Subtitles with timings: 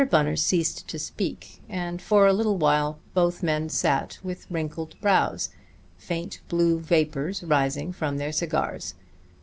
[0.09, 5.51] Bunner ceased to speak, and for a little while both men sat with wrinkled brows,
[5.95, 8.95] faint blue vapors rising from their cigars.